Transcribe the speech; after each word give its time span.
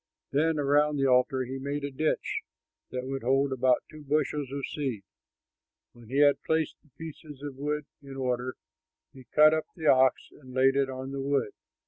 Then 0.31 0.57
around 0.57 0.97
the 0.97 1.05
altar 1.05 1.43
he 1.45 1.59
made 1.59 1.83
a 1.83 1.91
ditch 1.91 2.41
that 2.89 3.05
would 3.05 3.21
hold 3.21 3.53
about 3.53 3.83
two 3.91 4.03
bushels 4.03 4.51
of 4.51 4.65
seed. 4.65 5.03
When 5.93 6.07
he 6.09 6.17
had 6.21 6.41
placed 6.41 6.77
the 6.81 6.89
pieces 6.97 7.43
of 7.43 7.55
wood 7.57 7.85
in 8.01 8.15
order, 8.17 8.55
he 9.13 9.25
cut 9.25 9.53
up 9.53 9.67
the 9.75 9.85
ox 9.85 10.29
and 10.31 10.55
laid 10.55 10.75
it 10.75 10.89
on 10.89 11.11
the 11.11 11.21
wood. 11.21 11.51